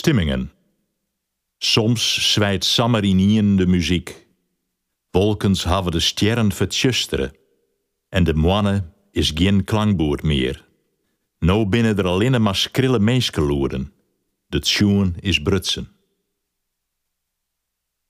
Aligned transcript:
Stimmingen. 0.00 0.52
Soms 1.58 2.32
zwijt 2.32 2.64
Samarinien 2.64 3.56
de 3.56 3.66
muziek. 3.66 4.26
Wolkens 5.10 5.64
hebben 5.64 5.92
de 5.92 6.00
sterren 6.00 6.52
vertjusteren. 6.52 7.32
En 8.08 8.24
de 8.24 8.34
moanne 8.34 8.84
is 9.10 9.32
geen 9.34 9.64
klankboer 9.64 10.18
meer. 10.22 10.68
Nou 11.38 11.66
binnen 11.66 11.98
er 11.98 12.06
alleen 12.06 12.42
maar 12.42 12.56
skrille 12.56 12.98
meeskeloeren. 12.98 13.92
De 14.46 14.60
tjoen 14.60 15.16
is 15.18 15.42
brutsen. 15.42 15.88